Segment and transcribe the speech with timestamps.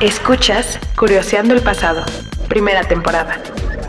[0.00, 2.04] Escuchas Curioseando el Pasado,
[2.48, 3.40] primera temporada.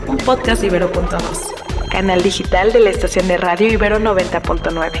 [0.06, 1.88] Un podcast Ibero.2.
[1.90, 5.00] Canal digital de la estación de radio Ibero 90.9.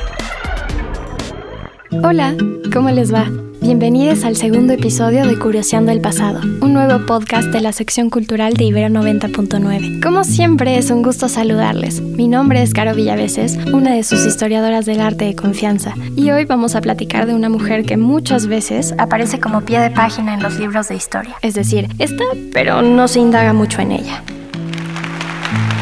[2.02, 2.34] Hola,
[2.72, 3.26] ¿cómo les va?
[3.62, 8.54] Bienvenidos al segundo episodio de Curioseando el Pasado, un nuevo podcast de la sección cultural
[8.54, 10.02] de Ibero 90.9.
[10.02, 12.00] Como siempre, es un gusto saludarles.
[12.00, 16.44] Mi nombre es Caro Villaveses, una de sus historiadoras del arte de confianza, y hoy
[16.44, 20.42] vamos a platicar de una mujer que muchas veces aparece como pie de página en
[20.42, 21.36] los libros de historia.
[21.40, 24.24] Es decir, está, pero no se indaga mucho en ella.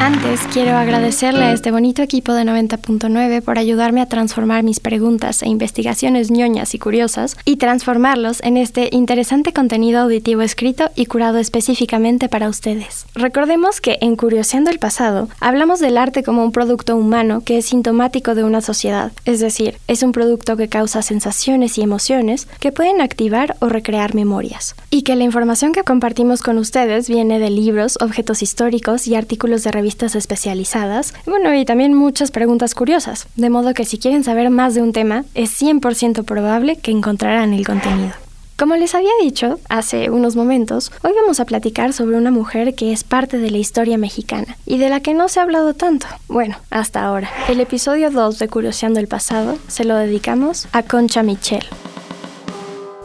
[0.00, 5.42] Antes quiero agradecerle a este bonito equipo de 90.9 por ayudarme a transformar mis preguntas
[5.42, 11.36] e investigaciones ñoñas y curiosas y transformarlos en este interesante contenido auditivo escrito y curado
[11.36, 13.04] específicamente para ustedes.
[13.14, 17.66] Recordemos que en Curioseando el Pasado hablamos del arte como un producto humano que es
[17.66, 22.72] sintomático de una sociedad, es decir, es un producto que causa sensaciones y emociones que
[22.72, 27.50] pueden activar o recrear memorias, y que la información que compartimos con ustedes viene de
[27.50, 33.50] libros, objetos históricos y artículos de revistas especializadas, bueno, y también muchas preguntas curiosas, de
[33.50, 37.66] modo que si quieren saber más de un tema, es 100% probable que encontrarán el
[37.66, 38.12] contenido.
[38.60, 42.92] Como les había dicho hace unos momentos, hoy vamos a platicar sobre una mujer que
[42.92, 46.06] es parte de la historia mexicana y de la que no se ha hablado tanto.
[46.28, 47.30] Bueno, hasta ahora.
[47.48, 51.64] El episodio 2 de Curioseando el Pasado se lo dedicamos a Concha Michel.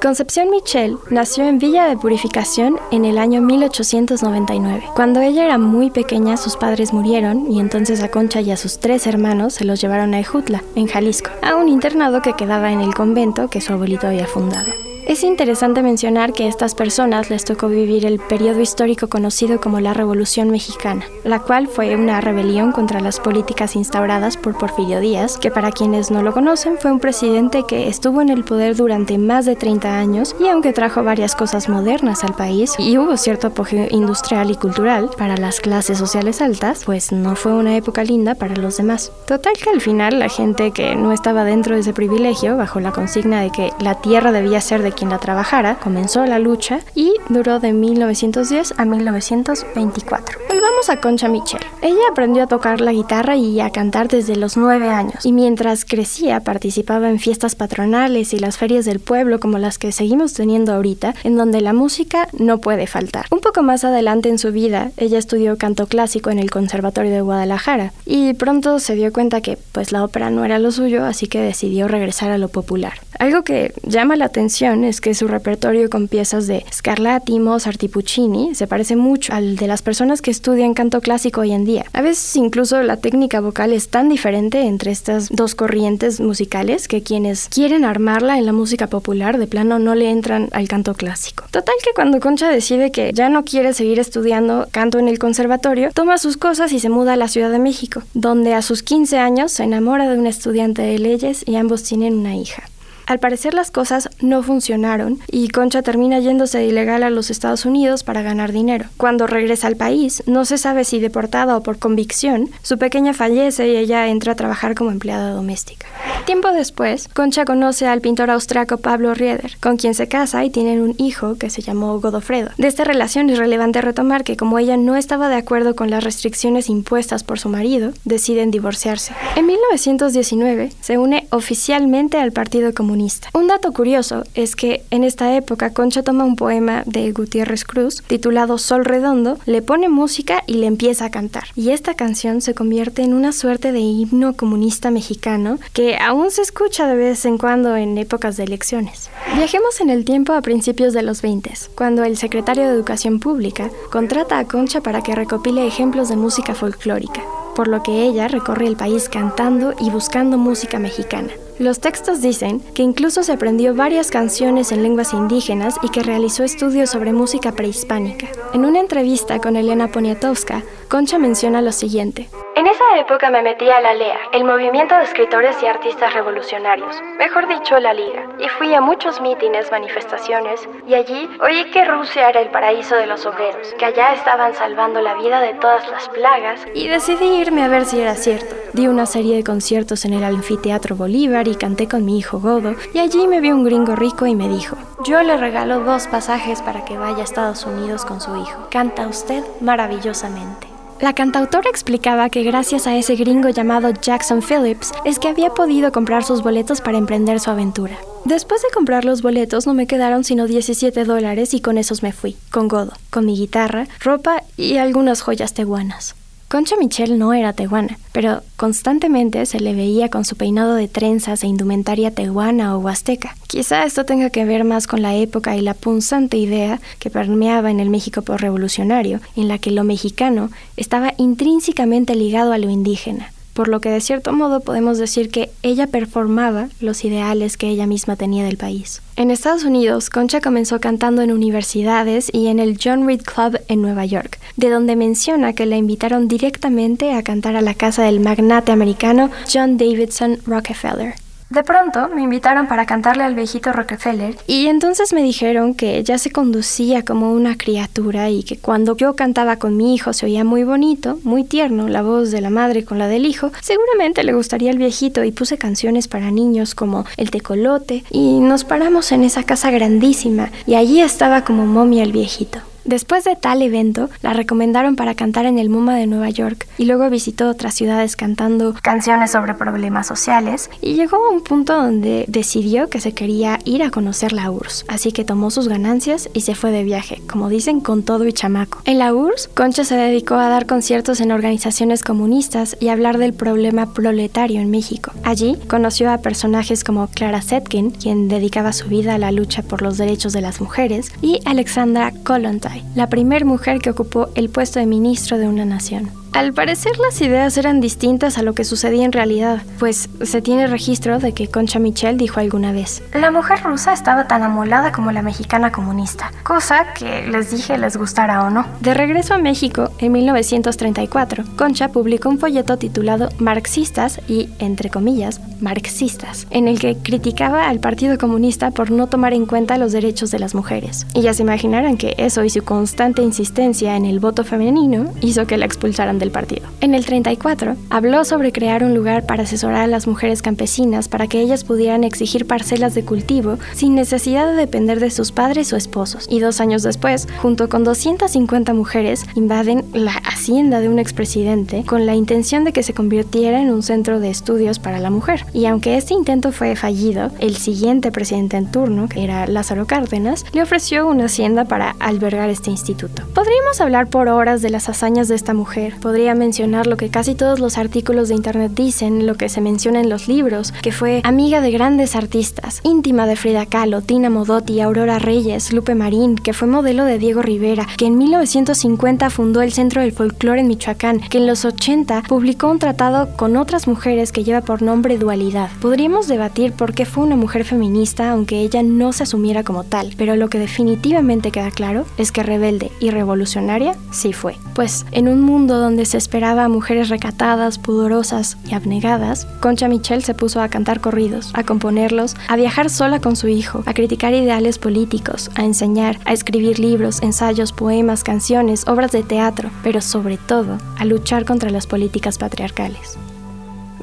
[0.02, 4.84] Concepción Michel nació en Villa de Purificación en el año 1899.
[4.94, 8.80] Cuando ella era muy pequeña, sus padres murieron y entonces a Concha y a sus
[8.80, 12.82] tres hermanos se los llevaron a Ejutla, en Jalisco, a un internado que quedaba en
[12.82, 14.72] el convento que su abuelito había fundado.
[15.08, 19.80] Es interesante mencionar que a estas personas les tocó vivir el periodo histórico conocido como
[19.80, 25.38] la Revolución Mexicana, la cual fue una rebelión contra las políticas instauradas por Porfirio Díaz,
[25.38, 29.20] que para quienes no lo conocen fue un presidente que estuvo en el poder durante
[29.20, 33.48] más de 30 años y aunque trajo varias cosas modernas al país y hubo cierto
[33.48, 38.34] apogeo industrial y cultural para las clases sociales altas, pues no fue una época linda
[38.34, 39.12] para los demás.
[39.28, 42.92] Total que al final la gente que no estaba dentro de ese privilegio, bajo la
[42.92, 47.14] consigna de que la tierra debía ser de quien la trabajara, comenzó la lucha y
[47.30, 50.40] duró de 1910 a 1924.
[50.50, 51.62] Volvamos a Concha Michel.
[51.82, 55.86] Ella aprendió a tocar la guitarra y a cantar desde los 9 años y mientras
[55.86, 60.74] crecía participaba en fiestas patronales y las ferias del pueblo como las que seguimos teniendo
[60.74, 63.26] ahorita, en donde la música no puede faltar.
[63.32, 67.22] Un poco más adelante en su vida, ella estudió canto clásico en el Conservatorio de
[67.22, 71.28] Guadalajara y pronto se dio cuenta que pues la ópera no era lo suyo, así
[71.28, 72.94] que decidió regresar a lo popular.
[73.20, 77.88] Algo que llama la atención es que su repertorio con piezas de Scarlatti, Mozart y
[77.88, 81.86] Puccini se parece mucho al de las personas que estudian canto clásico hoy en día.
[81.94, 87.04] A veces incluso la técnica vocal es tan diferente entre estas dos corrientes musicales que
[87.04, 91.46] quienes quieren armarla en la música popular de plano no le entran al canto clásico.
[91.52, 95.90] Total que cuando Concha decide que ya no quiere seguir estudiando canto en el conservatorio,
[95.94, 99.18] toma sus cosas y se muda a la Ciudad de México, donde a sus 15
[99.18, 102.64] años se enamora de una estudiante de leyes y ambos tienen una hija.
[103.08, 108.04] Al parecer las cosas no funcionaron y Concha termina yéndose ilegal a los Estados Unidos
[108.04, 108.86] para ganar dinero.
[108.98, 113.68] Cuando regresa al país, no se sabe si deportada o por convicción, su pequeña fallece
[113.68, 115.86] y ella entra a trabajar como empleada doméstica.
[116.26, 120.82] Tiempo después, Concha conoce al pintor austriaco Pablo Rieder, con quien se casa y tienen
[120.82, 122.50] un hijo que se llamó Godofredo.
[122.58, 126.04] De esta relación es relevante retomar que como ella no estaba de acuerdo con las
[126.04, 129.14] restricciones impuestas por su marido, deciden divorciarse.
[129.36, 132.95] En 1919 se une oficialmente al Partido Comunista
[133.34, 138.02] un dato curioso es que en esta época Concha toma un poema de Gutiérrez Cruz
[138.08, 141.44] titulado Sol Redondo, le pone música y le empieza a cantar.
[141.56, 146.42] Y esta canción se convierte en una suerte de himno comunista mexicano que aún se
[146.42, 149.10] escucha de vez en cuando en épocas de elecciones.
[149.36, 153.70] Viajemos en el tiempo a principios de los 20, cuando el secretario de Educación Pública
[153.92, 157.22] contrata a Concha para que recopile ejemplos de música folclórica
[157.56, 161.30] por lo que ella recorre el país cantando y buscando música mexicana.
[161.58, 166.44] Los textos dicen que incluso se aprendió varias canciones en lenguas indígenas y que realizó
[166.44, 168.28] estudios sobre música prehispánica.
[168.54, 172.30] En una entrevista con Elena Poniatowska, Concha menciona lo siguiente.
[172.56, 176.96] En esa época me metí a la LEA, el movimiento de escritores y artistas revolucionarios,
[177.18, 182.30] mejor dicho, la Liga, y fui a muchos mítines, manifestaciones, y allí oí que Rusia
[182.30, 186.08] era el paraíso de los obreros, que allá estaban salvando la vida de todas las
[186.08, 188.56] plagas, y decidí irme a ver si era cierto.
[188.72, 192.76] Di una serie de conciertos en el anfiteatro Bolívar y canté con mi hijo Godo,
[192.94, 196.62] y allí me vio un gringo rico y me dijo, yo le regalo dos pasajes
[196.62, 198.68] para que vaya a Estados Unidos con su hijo.
[198.72, 200.75] Canta usted maravillosamente.
[201.02, 205.92] La cantautora explicaba que gracias a ese gringo llamado Jackson Phillips es que había podido
[205.92, 207.98] comprar sus boletos para emprender su aventura.
[208.24, 212.14] Después de comprar los boletos no me quedaron sino 17 dólares y con esos me
[212.14, 216.16] fui, con godo, con mi guitarra, ropa y algunas joyas teguanas.
[216.56, 221.44] Concha Michelle no era tehuana, pero constantemente se le veía con su peinado de trenzas
[221.44, 223.36] e indumentaria tehuana o huasteca.
[223.48, 227.72] Quizá esto tenga que ver más con la época y la punzante idea que permeaba
[227.72, 233.34] en el México revolucionario, en la que lo mexicano estaba intrínsecamente ligado a lo indígena
[233.56, 237.88] por lo que de cierto modo podemos decir que ella performaba los ideales que ella
[237.88, 239.02] misma tenía del país.
[239.16, 243.82] En Estados Unidos, Concha comenzó cantando en universidades y en el John Reed Club en
[243.82, 248.20] Nueva York, de donde menciona que la invitaron directamente a cantar a la casa del
[248.20, 251.16] magnate americano John Davidson Rockefeller.
[251.50, 256.18] De pronto me invitaron para cantarle al viejito Rockefeller y entonces me dijeron que ya
[256.18, 260.44] se conducía como una criatura y que cuando yo cantaba con mi hijo se oía
[260.44, 264.34] muy bonito, muy tierno, la voz de la madre con la del hijo, seguramente le
[264.34, 269.24] gustaría al viejito y puse canciones para niños como El Tecolote y nos paramos en
[269.24, 272.60] esa casa grandísima y allí estaba como momia el viejito.
[272.86, 276.86] Después de tal evento, la recomendaron para cantar en el MoMA de Nueva York y
[276.86, 282.26] luego visitó otras ciudades cantando canciones sobre problemas sociales y llegó a un punto donde
[282.28, 286.42] decidió que se quería ir a conocer la URSS, así que tomó sus ganancias y
[286.42, 288.82] se fue de viaje, como dicen, con todo y chamaco.
[288.86, 293.34] En la URSS, Concha se dedicó a dar conciertos en organizaciones comunistas y hablar del
[293.34, 295.12] problema proletario en México.
[295.24, 299.82] Allí conoció a personajes como Clara Zetkin, quien dedicaba su vida a la lucha por
[299.82, 304.80] los derechos de las mujeres, y Alexandra Kollontai la primera mujer que ocupó el puesto
[304.80, 306.12] de ministro de una nación.
[306.36, 310.68] Al parecer las ideas eran distintas a lo que sucedía en realidad, pues se tiene
[310.68, 315.14] registro de que Concha Michel dijo alguna vez, la mujer rusa estaba tan amolada como
[315.14, 318.66] la mexicana comunista, cosa que les dije les gustara o no.
[318.82, 325.40] De regreso a México, en 1934, Concha publicó un folleto titulado Marxistas y, entre comillas,
[325.62, 330.32] marxistas, en el que criticaba al Partido Comunista por no tomar en cuenta los derechos
[330.32, 331.08] de las mujeres.
[331.14, 335.48] Y ya se imaginarán que eso y su constante insistencia en el voto femenino hizo
[335.48, 336.68] que la expulsaran de partido.
[336.82, 341.28] En el 34, habló sobre crear un lugar para asesorar a las mujeres campesinas para
[341.28, 345.78] que ellas pudieran exigir parcelas de cultivo sin necesidad de depender de sus padres o
[345.78, 346.28] esposos.
[346.30, 352.06] Y dos años después, junto con 250 mujeres, invaden la hacienda de un expresidente con
[352.06, 355.46] la intención de que se convirtiera en un centro de estudios para la mujer.
[355.54, 360.46] Y aunque este intento fue fallido, el siguiente presidente en turno, que era Lázaro Cárdenas,
[360.54, 363.24] le ofreció una hacienda para albergar este instituto.
[363.34, 367.36] Podríamos hablar por horas de las hazañas de esta mujer, podría mencionar lo que casi
[367.36, 371.20] todos los artículos de internet dicen, lo que se menciona en los libros, que fue
[371.26, 376.54] amiga de grandes artistas, íntima de Frida Kahlo, Tina Modotti, Aurora Reyes, Lupe Marín, que
[376.54, 381.20] fue modelo de Diego Rivera, que en 1950 fundó el Centro del Folclore en Michoacán,
[381.20, 385.70] que en los 80 publicó un tratado con otras mujeres que lleva por nombre Dualidad.
[385.82, 390.14] Podríamos debatir por qué fue una mujer feminista, aunque ella no se asumiera como tal,
[390.18, 394.56] pero lo que definitivamente queda claro es que rebelde y revolucionaria sí fue.
[394.76, 400.24] Pues en un mundo donde se esperaba a mujeres recatadas, pudorosas y abnegadas, Concha Michel
[400.24, 404.34] se puso a cantar corridos, a componerlos, a viajar sola con su hijo, a criticar
[404.34, 410.38] ideales políticos, a enseñar, a escribir libros, ensayos, poemas, canciones, obras de teatro, pero sobre
[410.38, 413.18] todo a luchar contra las políticas patriarcales.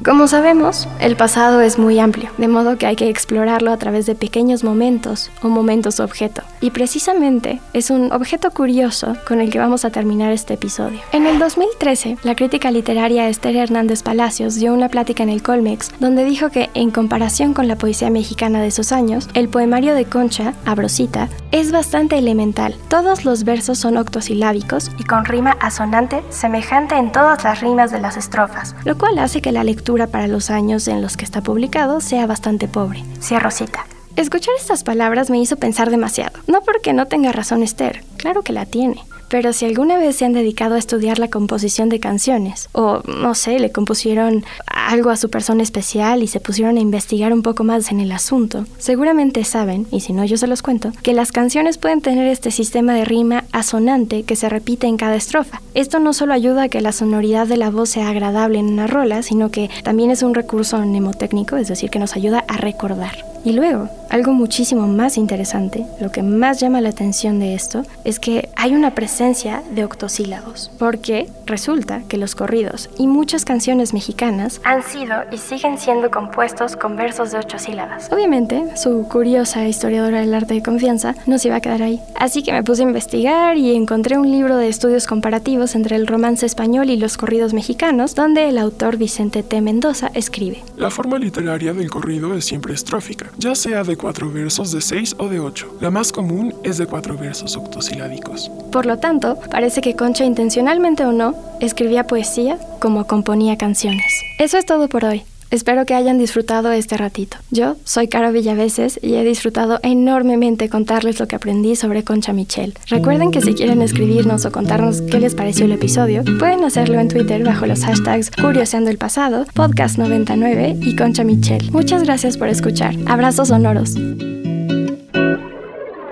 [0.04, 4.04] Como sabemos, el pasado es muy amplio, de modo que hay que explorarlo a través
[4.04, 6.42] de pequeños momentos o momentos objeto.
[6.60, 10.98] Y precisamente es un objeto curioso con el que vamos a terminar este episodio.
[11.12, 15.92] En el 2013, la crítica literaria Esther Hernández Palacios dio una plática en el Colmex
[16.00, 20.06] donde dijo que, en comparación con la poesía mexicana de esos años, el poemario de
[20.06, 22.74] Concha, Abrosita, es bastante elemental.
[22.88, 28.00] Todos los versos son octosilábicos y con rima asonante semejante en todas las rimas de
[28.00, 31.42] las estrofas, lo cual hace que la lectura para los años en los que está
[31.42, 33.04] publicado sea bastante pobre.
[33.50, 33.86] Cita.
[34.16, 36.38] Escuchar estas palabras me hizo pensar demasiado.
[36.46, 39.02] No porque no tenga razón Esther, claro que la tiene.
[39.32, 43.34] Pero si alguna vez se han dedicado a estudiar la composición de canciones, o no
[43.34, 47.64] sé, le compusieron algo a su persona especial y se pusieron a investigar un poco
[47.64, 51.32] más en el asunto, seguramente saben, y si no yo se los cuento, que las
[51.32, 55.62] canciones pueden tener este sistema de rima asonante que se repite en cada estrofa.
[55.72, 58.86] Esto no solo ayuda a que la sonoridad de la voz sea agradable en una
[58.86, 63.31] rola, sino que también es un recurso mnemotécnico, es decir, que nos ayuda a recordar.
[63.44, 68.20] Y luego, algo muchísimo más interesante, lo que más llama la atención de esto, es
[68.20, 74.60] que hay una presencia de octosílabos, porque resulta que los corridos y muchas canciones mexicanas
[74.64, 78.12] han sido y siguen siendo compuestos con versos de ocho sílabas.
[78.12, 82.42] Obviamente, su curiosa historiadora del arte de confianza no se iba a quedar ahí, así
[82.42, 86.46] que me puse a investigar y encontré un libro de estudios comparativos entre el romance
[86.46, 89.60] español y los corridos mexicanos, donde el autor Vicente T.
[89.60, 90.62] Mendoza escribe.
[90.76, 95.14] La forma literaria del corrido es siempre estrófica, ya sea de cuatro versos de seis
[95.18, 95.74] o de ocho.
[95.80, 98.50] La más común es de cuatro versos octosilábicos.
[98.70, 104.20] Por lo tanto, parece que Concha intencionalmente o no, escribía poesía como componía canciones.
[104.38, 105.22] Eso es todo por hoy.
[105.52, 107.36] Espero que hayan disfrutado este ratito.
[107.50, 112.72] Yo soy Caro Villaveses y he disfrutado enormemente contarles lo que aprendí sobre Concha Michel.
[112.88, 117.08] Recuerden que si quieren escribirnos o contarnos qué les pareció el episodio, pueden hacerlo en
[117.08, 121.70] Twitter bajo los hashtags Curioseando el Pasado, Podcast99 y Concha Michel.
[121.70, 122.94] Muchas gracias por escuchar.
[123.04, 123.94] Abrazos sonoros.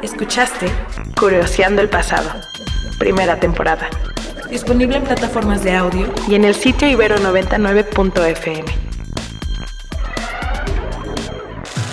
[0.02, 0.66] Escuchaste
[1.18, 2.28] Curioseando el Pasado,
[2.99, 3.88] primera temporada.
[4.50, 8.89] Disponible en plataformas de audio y en el sitio ibero99.fm.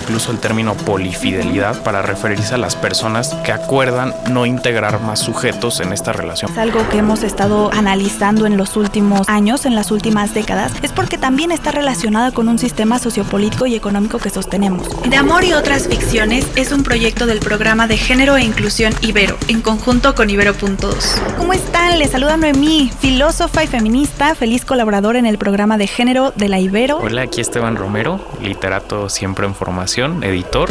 [0.08, 5.80] incluso el término polifidelidad para referirse a las personas que acuerdan no integrar más sujetos
[5.80, 6.50] en esta relación.
[6.50, 10.92] Es algo que hemos estado analizando en los últimos años, en las últimas décadas, es
[10.92, 14.88] porque también está relacionada con un sistema sociopolítico y económico que sostenemos.
[15.06, 19.36] De Amor y otras ficciones es un proyecto del programa de género e inclusión Ibero,
[19.48, 21.36] en conjunto con Ibero.2.
[21.36, 21.98] ¿Cómo están?
[21.98, 26.60] Les saluda Noemí, filósofa y feminista, feliz colaboradora en el programa de género de la
[26.60, 26.96] Ibero.
[26.96, 30.68] Hola, aquí Esteban Romero, literato siempre en formación editor.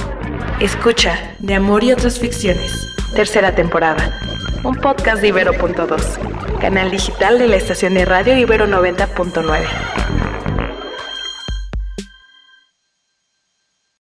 [0.61, 2.71] Escucha, de amor y otras ficciones.
[3.13, 4.21] Tercera temporada.
[4.63, 10.16] Un podcast de Ibero.2, canal digital de la estación de radio Ibero 90.9.